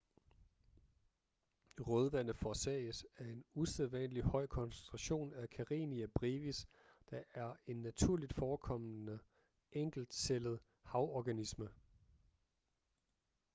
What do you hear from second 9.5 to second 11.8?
enkeltcellet havorganisme